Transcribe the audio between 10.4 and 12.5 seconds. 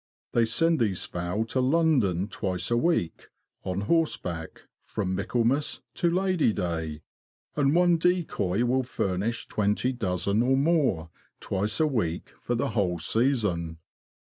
or more, twice a week,